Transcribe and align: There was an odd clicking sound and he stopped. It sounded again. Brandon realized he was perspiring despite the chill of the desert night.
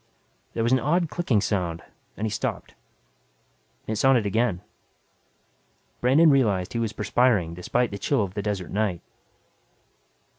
There 0.53 0.63
was 0.63 0.71
an 0.71 0.79
odd 0.79 1.11
clicking 1.11 1.41
sound 1.41 1.83
and 2.17 2.25
he 2.25 2.31
stopped. 2.31 2.73
It 3.85 3.97
sounded 3.97 4.25
again. 4.25 4.61
Brandon 5.99 6.31
realized 6.31 6.73
he 6.73 6.79
was 6.79 6.91
perspiring 6.91 7.53
despite 7.53 7.91
the 7.91 7.99
chill 7.99 8.23
of 8.23 8.33
the 8.33 8.41
desert 8.41 8.71
night. 8.71 9.01